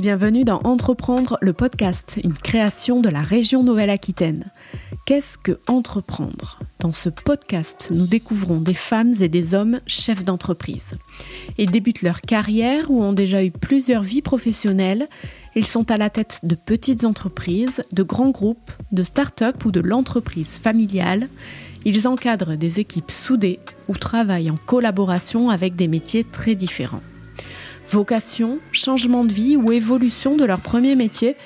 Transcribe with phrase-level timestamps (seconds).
[0.00, 4.42] Bienvenue dans Entreprendre, le podcast, une création de la région Nouvelle-Aquitaine.
[5.06, 6.58] Qu'est-ce que entreprendre?
[6.80, 10.98] Dans ce podcast, nous découvrons des femmes et des hommes chefs d'entreprise.
[11.58, 15.06] Ils débutent leur carrière ou ont déjà eu plusieurs vies professionnelles.
[15.54, 19.80] Ils sont à la tête de petites entreprises, de grands groupes, de start-up ou de
[19.80, 21.28] l'entreprise familiale.
[21.84, 26.98] Ils encadrent des équipes soudées ou travaillent en collaboration avec des métiers très différents.
[27.90, 31.36] Vocation, changement de vie ou évolution de leur premier métier,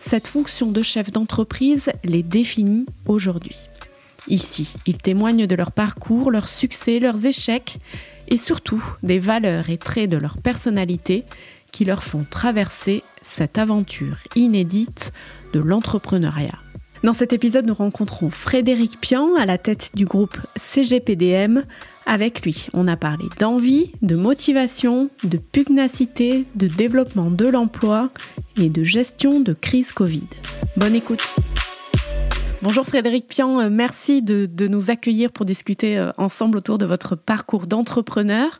[0.00, 3.56] cette fonction de chef d'entreprise les définit aujourd'hui.
[4.28, 7.78] Ici, ils témoignent de leur parcours, leurs succès, leurs échecs
[8.28, 11.24] et surtout des valeurs et traits de leur personnalité
[11.72, 15.12] qui leur font traverser cette aventure inédite
[15.52, 16.58] de l'entrepreneuriat.
[17.04, 21.62] Dans cet épisode, nous rencontrons Frédéric Pian à la tête du groupe CGPDM.
[22.10, 28.08] Avec lui, on a parlé d'envie, de motivation, de pugnacité, de développement de l'emploi
[28.56, 30.26] et de gestion de crise Covid.
[30.78, 31.36] Bonne écoute.
[32.62, 36.86] Bonjour Frédéric Pian, euh, merci de, de, nous accueillir pour discuter euh, ensemble autour de
[36.86, 38.58] votre parcours d'entrepreneur.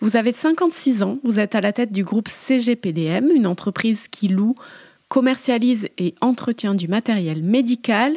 [0.00, 4.28] Vous avez 56 ans, vous êtes à la tête du groupe CGPDM, une entreprise qui
[4.28, 4.54] loue
[5.08, 8.16] commercialise et entretient du matériel médical.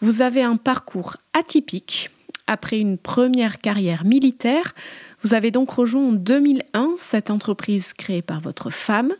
[0.00, 2.08] Vous avez un parcours atypique.
[2.46, 4.74] Après une première carrière militaire,
[5.22, 9.12] vous avez donc rejoint en 2001 cette entreprise créée par votre femme.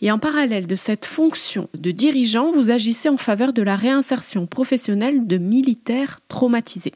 [0.00, 4.46] Et en parallèle de cette fonction de dirigeant, vous agissez en faveur de la réinsertion
[4.46, 6.92] professionnelle de militaires traumatisés.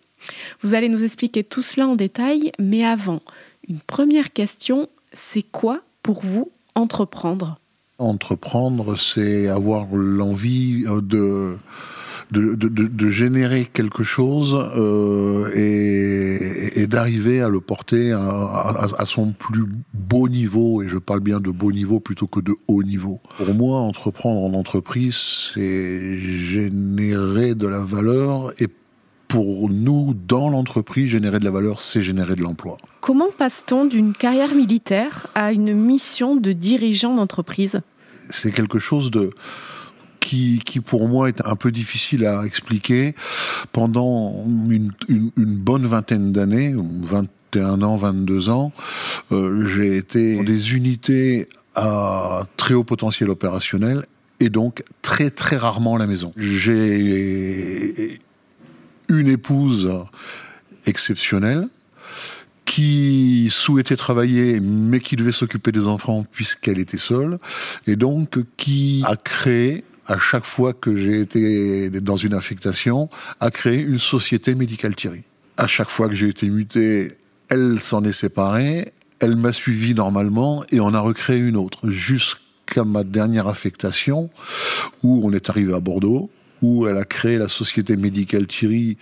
[0.61, 3.21] Vous allez nous expliquer tout cela en détail, mais avant,
[3.69, 7.59] une première question, c'est quoi pour vous entreprendre?
[7.99, 11.57] Entreprendre, c'est avoir l'envie euh,
[12.31, 18.21] de de, de, de, générer quelque chose euh, et, et d'arriver à le porter à,
[18.21, 22.41] à, à, son plus beau niveau, et je parle bien de beau niveau plutôt que
[22.41, 23.21] de haut niveau.
[23.37, 25.17] Pour moi, entreprendre en entreprise,
[25.55, 28.69] c'est générer de la valeur et
[29.29, 32.79] pour nous, dans l'entreprise, générer de la valeur, c'est générer de l'emploi.
[33.01, 37.81] Comment passe-t-on d'une carrière militaire à une mission de dirigeant d'entreprise?
[38.31, 39.31] C'est quelque chose de...
[40.21, 43.15] Qui, pour moi est un peu difficile à expliquer.
[43.73, 44.93] Pendant une
[45.37, 48.73] bonne vingtaine d'années, 21 ans, 22 ans,
[49.33, 54.05] euh, j'ai été dans des unités à très haut potentiel opérationnel
[54.41, 56.33] et donc très très rarement à la maison.
[56.37, 58.19] J'ai
[59.09, 59.91] une épouse
[60.87, 61.69] exceptionnelle
[62.65, 67.39] qui souhaitait travailler mais qui devait s'occuper des enfants puisqu'elle était seule
[67.87, 73.09] et donc qui a créé à chaque fois que j'ai été dans une affectation,
[73.41, 75.23] a créé une société médicale Thierry.
[75.59, 77.13] À chaque fois que j'ai été muté,
[77.51, 82.85] elle s'en est séparée, elle m'a suivi normalement et on a recréé une autre jusqu'à
[82.85, 84.31] ma dernière affectation
[85.03, 86.31] où on est arrivé à Bordeaux
[86.63, 88.99] où elle a créé la société médicale Thierry,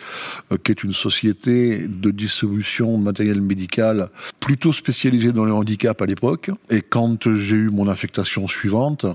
[0.52, 4.08] euh, qui est une société de distribution de matériel médical
[4.40, 6.50] plutôt spécialisée dans le handicap à l'époque.
[6.70, 9.06] Et quand j'ai eu mon affectation suivante,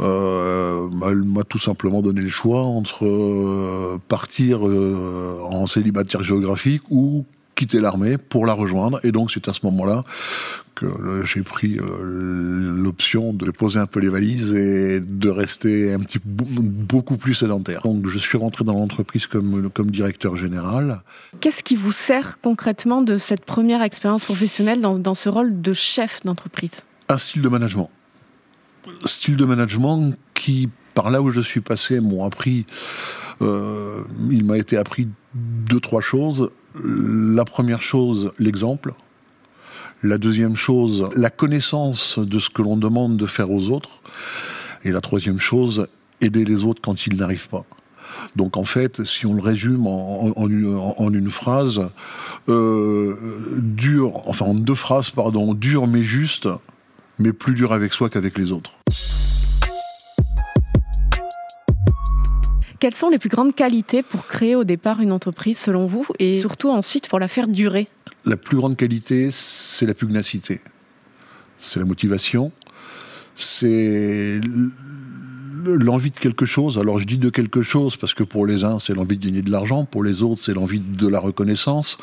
[0.00, 6.82] euh, elle m'a tout simplement donné le choix entre euh, partir euh, en célibataire géographique
[6.90, 7.24] ou
[7.54, 9.00] quitter l'armée pour la rejoindre.
[9.04, 10.04] Et donc c'est à ce moment-là
[10.74, 10.86] que
[11.24, 17.16] j'ai pris l'option de poser un peu les valises et de rester un petit beaucoup
[17.16, 17.80] plus sédentaire.
[17.84, 21.00] Donc je suis rentré dans l'entreprise comme, comme directeur général.
[21.40, 25.72] Qu'est-ce qui vous sert concrètement de cette première expérience professionnelle dans, dans ce rôle de
[25.72, 26.82] chef d'entreprise?
[27.08, 27.88] Un style de management.
[29.04, 32.66] Style de management qui, par là où je suis passé, m'ont appris,
[33.42, 36.50] euh, il m'a été appris deux, trois choses.
[36.74, 38.94] La première chose, l'exemple.
[40.02, 44.02] La deuxième chose, la connaissance de ce que l'on demande de faire aux autres.
[44.84, 45.88] Et la troisième chose,
[46.20, 47.64] aider les autres quand ils n'arrivent pas.
[48.36, 51.88] Donc en fait, si on le résume en une phrase,
[52.48, 56.48] euh, dur, enfin en deux phrases, pardon, dur mais juste,
[57.18, 58.72] mais plus dur avec soi qu'avec les autres.
[62.78, 66.38] Quelles sont les plus grandes qualités pour créer au départ une entreprise selon vous et
[66.38, 67.88] surtout ensuite pour la faire durer?
[68.26, 70.60] La plus grande qualité, c'est la pugnacité.
[71.56, 72.52] C'est la motivation.
[73.34, 74.40] C'est
[75.64, 76.78] l'envie de quelque chose.
[76.78, 79.42] Alors je dis de quelque chose parce que pour les uns, c'est l'envie de gagner
[79.42, 81.96] de l'argent, pour les autres, c'est l'envie de la reconnaissance.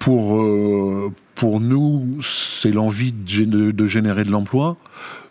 [0.00, 4.76] Pour, euh, pour nous, c'est l'envie de, de, générer de l'emploi,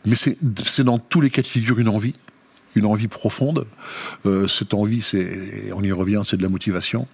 [0.05, 2.15] mais c'est dans tous les cas de figure une envie
[2.75, 3.65] une envie profonde.
[4.27, 7.07] Euh, cette envie, c'est, on y revient, c'est de la motivation.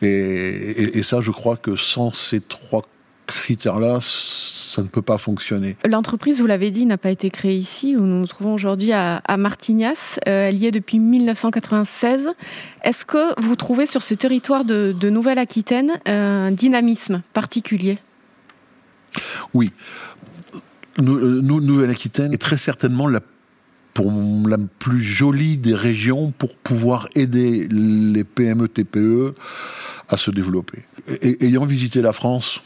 [0.00, 2.82] Et, et, et, ça, je crois que sans ces trois
[3.26, 5.76] critères-là, ça ne peut pas fonctionner.
[5.84, 9.22] L'entreprise, vous l'avez dit, n'a pas été créée ici, où nous nous trouvons aujourd'hui à,
[9.36, 10.18] Martignas.
[10.28, 12.30] Euh, elle y est depuis 1996.
[12.82, 17.98] Est-ce que vous trouvez sur ce territoire de, Nouvelle-Aquitaine un dynamisme particulier?
[19.52, 19.72] Oui.
[20.98, 23.20] Nouvelle-Aquitaine est très certainement la
[23.94, 24.12] pour
[24.46, 29.34] la plus jolie des régions pour pouvoir aider les PME TPE
[30.08, 30.80] à se développer.
[31.22, 32.60] Et, ayant visité la France,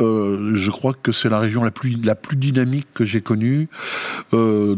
[0.00, 3.68] euh, je crois que c'est la région la plus, dynamique que j'ai connue.
[4.32, 4.76] Euh,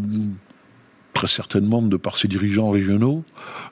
[1.13, 3.23] très certainement de par ses dirigeants régionaux,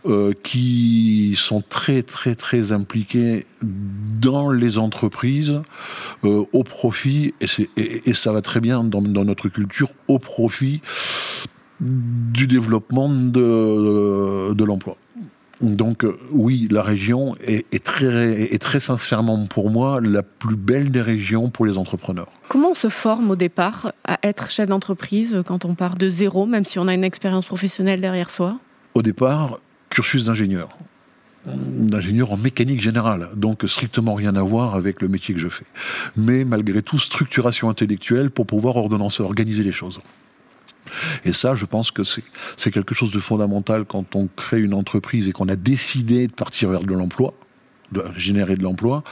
[0.06, 3.46] euh, qui sont très très très impliqués
[4.20, 5.60] dans les entreprises
[6.22, 7.34] au profit,
[7.76, 10.82] et, ça va très bien dans, notre culture, au profit
[11.80, 14.96] du développement de l'emploi.
[15.62, 20.90] Donc euh, oui, la région est, très, est très sincèrement pour moi la plus belle
[20.90, 22.28] des régions pour les entrepreneurs.
[22.48, 26.46] Comment on se forme au départ à être chef d'entreprise quand on part de zéro,
[26.46, 28.58] même si on a une expérience professionnelle derrière soi?
[28.94, 30.68] Au départ, cursus d'ingénieur
[31.44, 35.64] d'ingénieur en mécanique générale, donc strictement rien à voir avec le métier que je fais.
[36.16, 40.00] Mais malgré tout, structuration intellectuelle pour pouvoir ordonnancer, organiser les choses.
[41.24, 45.28] Et ça, je pense que c'est quelque chose de fondamental quand on crée une entreprise
[45.28, 47.34] et qu'on a décidé de partir vers de l'emploi,
[47.92, 49.04] de générer de l'emploi.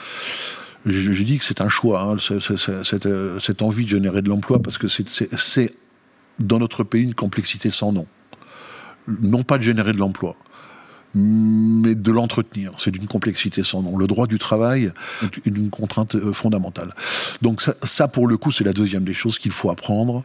[0.87, 4.89] Je, dis que c'est un choix, hein, cette, envie de générer de l'emploi, parce que
[4.89, 5.75] c'est
[6.39, 8.07] dans notre pays une complexité sans nom.
[9.07, 10.37] Non pas de générer de l'emploi,
[11.15, 12.73] mais de l'entretenir.
[12.79, 13.97] C'est d'une complexité sans nom.
[13.97, 14.93] Le droit du travail
[15.23, 16.95] est une contrainte euh, fondamentale.
[17.43, 20.23] Donc ça, pour le coup, c'est la deuxième des choses qu'il faut apprendre.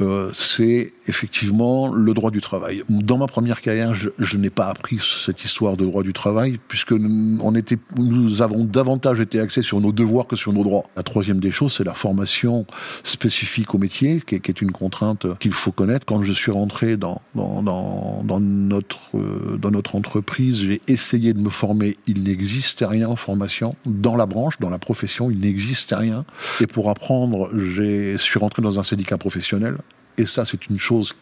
[0.00, 2.82] Euh, c'est effectivement le droit du travail.
[2.88, 6.92] Dans ma première carrière, je, n'ai pas appris cette histoire de droit du travail, puisque
[6.92, 10.84] nous, on était, nous avons davantage été axés sur nos devoirs que sur nos droits.
[10.96, 12.66] La troisième des choses, c'est la formation
[13.04, 16.06] spécifique au métier, qui est, une contrainte qu'il faut connaître.
[16.06, 21.96] Quand je suis rentré dans, notre, euh, dans notre entreprise, j'ai essayé de me former,
[22.06, 23.76] il n'existait rien en formation.
[23.84, 26.24] Dans la branche, dans la profession, il n'existait rien.
[26.60, 29.78] Et pour apprendre, je suis rentré dans un syndicat professionnel.
[30.18, 31.14] Et ça, c'est une chose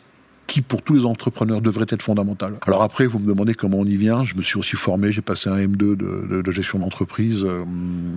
[0.46, 2.54] qui, pour tous les entrepreneurs, devrait être fondamentale.
[2.66, 4.24] Alors après, vous me demandez comment on y vient.
[4.24, 7.64] Je me suis aussi formé, j'ai passé un M2 de, de gestion d'entreprise euh,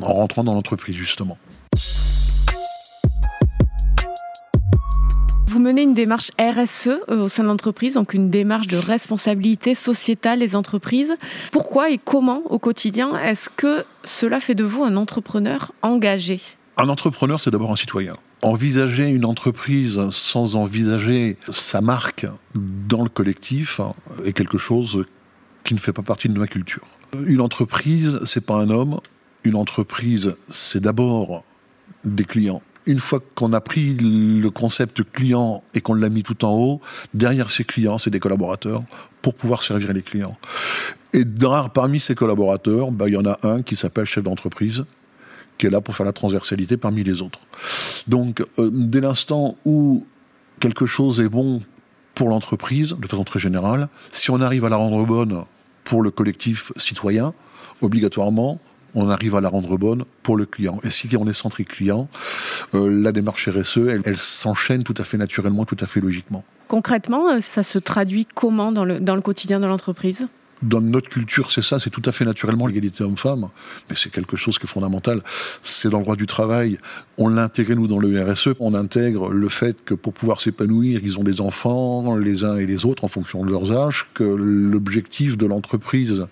[0.02, 1.38] en rentrant dans l'entreprise, justement.
[5.50, 9.76] Vous menez une démarche RSE euh, au sein de l'entreprise, donc une démarche de responsabilité
[9.76, 11.16] sociétale des entreprises.
[11.54, 16.42] Pourquoi et comment au quotidien est-ce que cela fait de vous un entrepreneur engagé?
[16.76, 18.18] Un entrepreneur, c'est d'abord un citoyen.
[18.42, 23.80] Envisager une entreprise sans envisager sa marque dans le collectif
[24.26, 25.06] est quelque chose
[25.64, 26.86] qui ne fait pas partie de ma culture.
[27.26, 29.00] Une entreprise, c'est pas un homme.
[29.46, 31.46] Une entreprise, c'est d'abord
[32.04, 36.46] des clients une fois qu'on a pris le concept client et qu'on l'a mis tout
[36.46, 36.82] en haut,
[37.14, 38.84] derrière ces clients, c'est des collaborateurs
[39.22, 40.38] pour pouvoir servir les clients.
[41.14, 41.24] Et
[41.74, 44.86] parmi ces collaborateurs, bah, il y en a un qui s'appelle chef d'entreprise,
[45.58, 47.40] qui est là pour faire la transversalité parmi les autres.
[48.08, 50.06] Donc, euh, dès l'instant où
[50.60, 51.62] quelque chose est bon
[52.16, 55.44] pour l'entreprise, de façon très générale, si on arrive à la rendre bonne
[55.84, 57.34] pour le collectif citoyen,
[57.82, 58.60] obligatoirement,
[58.98, 60.80] on arrive à la rendre bonne pour le client.
[60.84, 62.10] Et si on est centré client,
[62.74, 66.44] euh, la démarche RSE, elle, s'enchaîne tout à fait naturellement, tout à fait logiquement.
[66.68, 70.28] Concrètement, euh, ça se traduit comment dans le, dans le quotidien de l'entreprise?
[70.64, 73.50] Dans notre culture, c'est ça, c'est tout à fait naturellement l'égalité homme-femme,
[73.90, 75.22] mais c'est quelque chose qui est fondamental.
[75.62, 76.80] C'est dans le droit du travail.
[77.20, 78.50] On l'a intégré, nous, dans le RSE.
[78.60, 82.66] On intègre le fait que pour pouvoir s'épanouir, ils ont des enfants, les uns et
[82.66, 86.26] les autres, en fonction de leurs âges, que l'objectif de l'entreprise,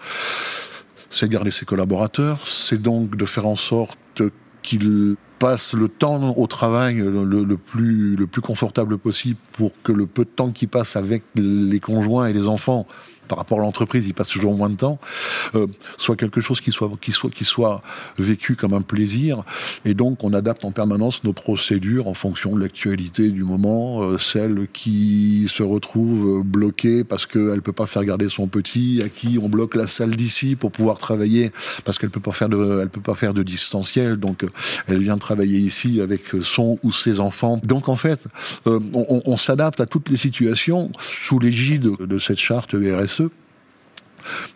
[1.16, 4.22] c'est de garder ses collaborateurs, c'est donc de faire en sorte
[4.62, 10.08] qu'ils passent le temps au travail le, plus, le plus confortable possible pour que le
[10.08, 12.86] peu de temps qu'ils passent avec les conjoints et les enfants
[13.28, 15.00] par rapport à l'entreprise, il passe toujours moins de temps,
[15.56, 15.68] euh,
[15.98, 17.12] soit quelque chose qui soit, qui,
[17.46, 17.82] soit,
[18.18, 19.44] vécu comme un plaisir.
[19.84, 24.02] Et donc, on adapte en permanence nos procédures en fonction de l'actualité du moment.
[24.02, 29.02] Euh, celle qui se retrouve bloquée parce qu'elle ne peut pas faire garder son petit,
[29.04, 31.52] à qui on bloque la salle d'ici pour pouvoir travailler
[31.84, 34.18] parce qu'elle elle peut pas faire de distanciel.
[34.18, 34.46] Donc,
[34.88, 37.60] elle vient travailler ici avec son ou ses enfants.
[37.64, 38.28] Donc, en fait,
[38.68, 43.15] euh, on, on s'adapte à toutes les situations sous l'égide de cette charte RSE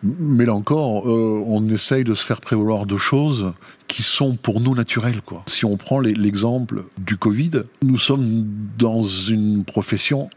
[0.04, 3.54] mais là encore, euh, on essaye de se faire prévaloir de choses
[3.88, 5.22] qui sont pour nous naturelles.
[5.26, 5.44] Quoi.
[5.48, 8.46] Si on prend l'exemple du Covid, nous sommes
[8.78, 10.30] dans une profession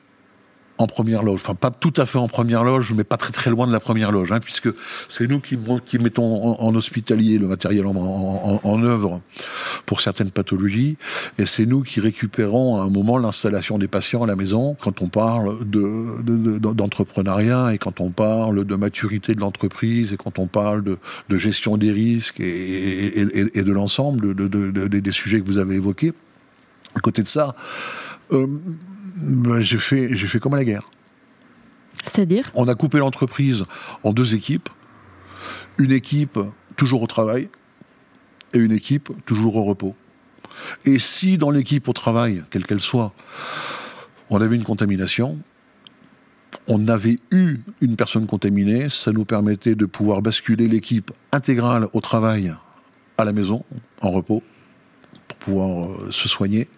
[0.83, 1.41] en première loge.
[1.43, 4.13] Enfin, pas tout à fait en première loge, mais pas très loin de la première
[4.13, 4.69] loge, hein, puisque
[5.09, 5.57] c'est nous qui,
[5.99, 9.21] mettons en, hospitalier le matériel en, œuvre
[9.87, 10.97] pour certaines pathologies,
[11.39, 15.03] et c'est nous qui récupérons à un moment l'installation des patients à la maison quand
[15.03, 20.47] on parle d'entrepreneuriat de, et quand on parle de maturité de l'entreprise et quand on
[20.47, 20.99] parle de,
[21.37, 26.13] gestion des risques et, et de l'ensemble des sujets que vous avez évoqués.
[26.95, 27.55] À côté de ça,
[28.33, 28.47] euh,
[29.17, 30.91] ben, j'ai fait, j'ai fait comme à la guerre.
[32.05, 32.51] C'est-à-dire?
[32.55, 33.65] On a coupé l'entreprise
[34.03, 34.69] en deux équipes.
[35.79, 36.39] Une équipe
[36.77, 37.49] toujours au travail
[38.55, 39.95] et une équipe toujours au repos.
[40.85, 43.13] Et si dans l'équipe au travail, quelle qu'elle soit,
[44.31, 45.39] on avait une contamination,
[46.69, 52.01] on avait eu une personne contaminée, ça nous permettait de pouvoir basculer l'équipe intégrale au
[52.01, 52.55] travail
[53.19, 53.65] à la maison,
[54.01, 54.43] en repos,
[55.29, 56.69] pour pouvoir euh, se soigner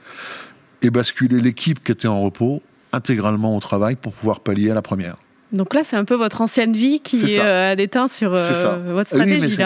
[0.84, 2.62] et basculer l'équipe qui était en repos
[2.92, 5.16] intégralement au travail pour pouvoir pallier à la première.
[5.54, 9.08] Donc là, c'est un peu votre ancienne vie qui euh, a déteint sur euh, votre
[9.10, 9.56] stratégie.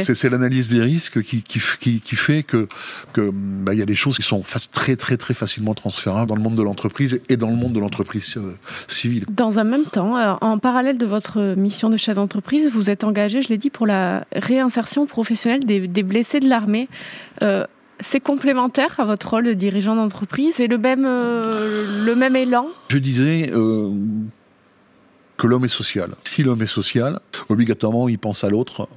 [0.00, 1.60] c'est l'analyse des risques qui, qui,
[2.00, 2.68] qui, fait que
[3.14, 6.42] qu'il bah, y a des choses qui sont très très très facilement transférables dans le
[6.42, 8.52] monde de l'entreprise et dans le monde de l'entreprise euh,
[8.86, 9.24] civile.
[9.30, 13.40] Dans un même temps, en parallèle de votre mission de chef d'entreprise, vous êtes engagé,
[13.40, 16.88] je l'ai dit, pour la réinsertion professionnelle des, des blessés de l'armée
[18.02, 22.68] c'est complémentaire à votre rôle de dirigeant d'entreprise et le même, euh, le même élan
[22.88, 23.90] Je disais euh,
[25.36, 26.14] que l'homme est social.
[26.24, 28.88] Si l'homme est social, obligatoirement, il pense à l'autre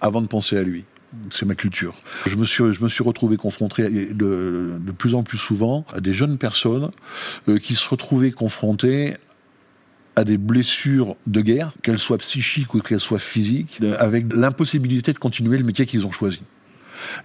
[0.00, 0.84] avant de penser à lui.
[1.28, 1.94] C'est ma culture.
[2.26, 6.00] Je me suis, je me suis retrouvé confronté de, de plus en plus souvent à
[6.00, 6.90] des jeunes personnes
[7.48, 9.14] euh, qui se retrouvaient confrontées
[10.16, 15.18] à des blessures de guerre, qu'elles soient psychiques ou qu'elles soient physiques, avec l'impossibilité de
[15.18, 16.42] continuer le métier qu'ils ont choisi.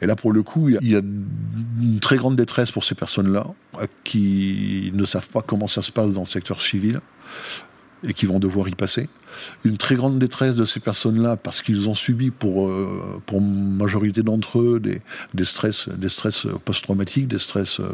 [0.01, 3.47] Et là, pour le coup, il y a une très grande détresse pour ces personnes-là
[3.79, 6.99] euh, qui ne savent pas comment ça se passe dans le secteur civil
[8.03, 9.09] et qui vont devoir y passer.
[9.63, 14.21] Une très grande détresse de ces personnes-là parce qu'ils ont subi pour, euh, pour majorité
[14.21, 15.01] d'entre eux des,
[15.33, 17.89] des, stress, des stress post-traumatiques, des stress euh,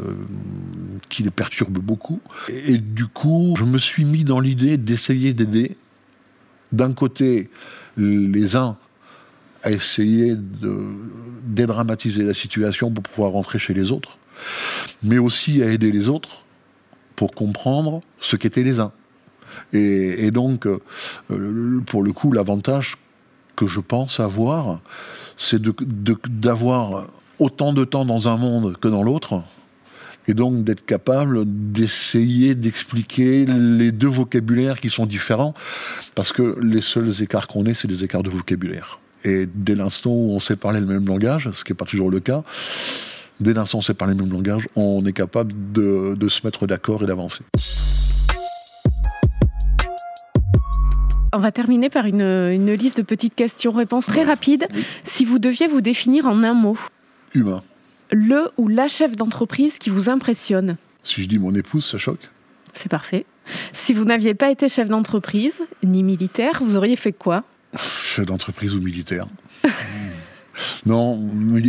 [1.09, 2.19] qui les perturbent beaucoup.
[2.49, 5.77] Et, et, du coup, je me suis mis dans l'idée d'essayer d'aider
[6.73, 7.49] d'un côté
[7.97, 8.77] les uns
[9.63, 10.77] à essayer de
[11.43, 14.17] dédramatiser la situation pour pouvoir rentrer chez les autres,
[15.01, 16.43] mais aussi à aider les autres
[17.15, 18.91] pour comprendre ce qu'étaient les uns.
[19.71, 20.79] Et, donc, euh,
[21.85, 22.95] pour le coup, l'avantage
[23.55, 24.81] que je pense avoir,
[25.37, 27.07] c'est d'avoir
[27.39, 29.43] autant de temps dans un monde que dans l'autre,
[30.27, 35.53] et donc d'être capable d'essayer d'expliquer les deux vocabulaires qui sont différents,
[36.15, 38.99] parce que les seuls écarts qu'on ait, c'est des écarts de vocabulaire.
[39.25, 42.09] Et dès l'instant où on sait parler le même langage, ce qui n'est pas toujours
[42.09, 42.43] le cas,
[43.39, 46.67] dès l'instant où on sait parler le même langage, on est capable de, se mettre
[46.67, 47.43] d'accord et d'avancer.
[51.31, 54.67] On va terminer par une, liste de petites questions-réponses très rapides.
[55.05, 56.77] Si vous deviez vous définir en un mot.
[57.33, 57.63] Humain.
[58.11, 60.77] Le ou la chef d'entreprise qui vous impressionne?
[61.01, 62.29] Si je dis mon épouse, ça choque.
[62.73, 63.25] C'est parfait.
[63.71, 67.43] Si vous n'aviez pas été chef d'entreprise, ni militaire, vous auriez fait quoi?
[68.13, 69.25] Chef d'entreprise ou militaire.
[70.85, 71.19] Non,